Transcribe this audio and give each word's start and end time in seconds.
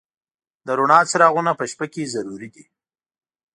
د 0.65 0.67
رڼا 0.79 0.99
څراغونه 1.09 1.51
په 1.59 1.63
شپه 1.71 1.85
کې 1.93 2.11
ضروري 2.13 2.49
دي. 2.55 2.65